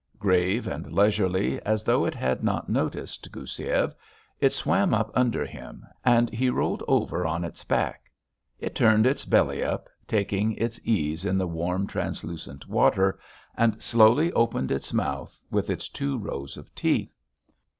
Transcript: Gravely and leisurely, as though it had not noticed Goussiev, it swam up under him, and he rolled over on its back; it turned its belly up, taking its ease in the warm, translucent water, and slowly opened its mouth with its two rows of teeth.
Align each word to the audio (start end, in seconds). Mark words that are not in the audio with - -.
Gravely 0.17 0.71
and 0.71 0.91
leisurely, 0.91 1.61
as 1.61 1.83
though 1.83 2.05
it 2.05 2.15
had 2.15 2.43
not 2.43 2.67
noticed 2.67 3.31
Goussiev, 3.31 3.93
it 4.39 4.51
swam 4.51 4.95
up 4.95 5.11
under 5.13 5.45
him, 5.45 5.85
and 6.03 6.27
he 6.31 6.49
rolled 6.49 6.81
over 6.87 7.23
on 7.27 7.43
its 7.43 7.63
back; 7.63 8.09
it 8.57 8.73
turned 8.73 9.05
its 9.05 9.25
belly 9.25 9.63
up, 9.63 9.89
taking 10.07 10.53
its 10.53 10.79
ease 10.83 11.23
in 11.23 11.37
the 11.37 11.45
warm, 11.45 11.85
translucent 11.85 12.67
water, 12.67 13.19
and 13.55 13.79
slowly 13.79 14.31
opened 14.31 14.71
its 14.71 14.91
mouth 14.91 15.39
with 15.51 15.69
its 15.69 15.87
two 15.87 16.17
rows 16.17 16.57
of 16.57 16.73
teeth. 16.73 17.13